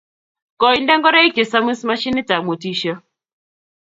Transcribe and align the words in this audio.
Koinde 0.59 0.93
ngoroik 0.97 1.33
che 1.35 1.43
samis 1.51 1.81
machinit 1.87 2.29
ap 2.35 2.41
mwetisyo. 2.45 2.93